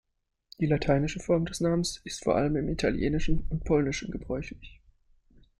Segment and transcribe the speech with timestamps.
[0.59, 4.81] Die lateinische Form des Namens ist vor allem im Italienischen und Polnischen gebräuchlich.